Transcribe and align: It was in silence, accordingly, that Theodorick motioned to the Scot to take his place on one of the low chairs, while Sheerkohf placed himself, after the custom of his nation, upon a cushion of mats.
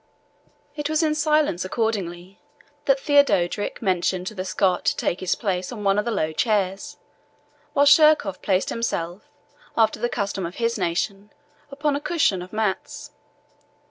It 0.75 0.89
was 0.89 1.03
in 1.03 1.13
silence, 1.13 1.63
accordingly, 1.63 2.39
that 2.85 2.99
Theodorick 2.99 3.83
motioned 3.83 4.25
to 4.25 4.33
the 4.33 4.43
Scot 4.43 4.83
to 4.85 4.95
take 4.97 5.19
his 5.19 5.35
place 5.35 5.71
on 5.71 5.83
one 5.83 5.99
of 5.99 6.05
the 6.05 6.09
low 6.09 6.31
chairs, 6.33 6.97
while 7.73 7.85
Sheerkohf 7.85 8.41
placed 8.41 8.69
himself, 8.69 9.29
after 9.77 9.99
the 9.99 10.09
custom 10.09 10.43
of 10.43 10.55
his 10.55 10.75
nation, 10.75 11.31
upon 11.69 11.95
a 11.95 12.01
cushion 12.01 12.41
of 12.41 12.51
mats. 12.51 13.11